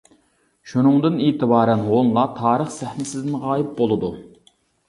[0.71, 4.13] شۇنىڭدىن ئېتىبارەن ھونلار تارىخ سەھنىسىدىن غايىب بولىدۇ.